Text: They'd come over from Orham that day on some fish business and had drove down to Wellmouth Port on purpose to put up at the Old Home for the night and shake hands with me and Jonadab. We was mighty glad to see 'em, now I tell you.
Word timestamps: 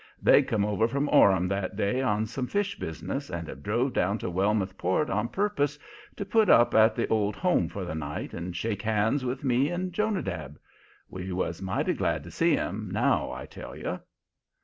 They'd 0.19 0.47
come 0.47 0.65
over 0.65 0.87
from 0.87 1.09
Orham 1.09 1.47
that 1.49 1.75
day 1.75 2.01
on 2.01 2.25
some 2.25 2.47
fish 2.47 2.79
business 2.79 3.29
and 3.29 3.47
had 3.47 3.61
drove 3.61 3.93
down 3.93 4.17
to 4.17 4.31
Wellmouth 4.31 4.75
Port 4.75 5.11
on 5.11 5.27
purpose 5.27 5.77
to 6.15 6.25
put 6.25 6.49
up 6.49 6.73
at 6.73 6.95
the 6.95 7.07
Old 7.09 7.35
Home 7.35 7.69
for 7.69 7.85
the 7.85 7.93
night 7.93 8.33
and 8.33 8.55
shake 8.55 8.81
hands 8.81 9.23
with 9.23 9.43
me 9.43 9.69
and 9.69 9.93
Jonadab. 9.93 10.57
We 11.07 11.31
was 11.31 11.61
mighty 11.61 11.93
glad 11.93 12.23
to 12.23 12.31
see 12.31 12.57
'em, 12.57 12.89
now 12.91 13.31
I 13.31 13.45
tell 13.45 13.75
you. 13.75 13.99